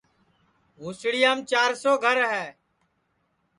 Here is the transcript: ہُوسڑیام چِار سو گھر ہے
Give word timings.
ہُوسڑیام 0.79 1.37
چِار 1.49 1.71
سو 1.81 1.91
گھر 2.03 2.17
ہے 2.31 2.45